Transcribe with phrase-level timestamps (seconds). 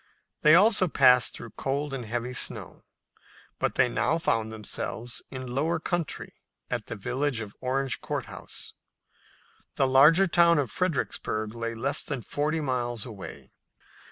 [0.41, 2.81] They also passed through cold and heavy snow,
[3.59, 6.33] but they now found themselves in lower country
[6.71, 8.73] at the village of Orange Court House.
[9.75, 13.51] The larger town of Fredericksburg lay less than forty miles away.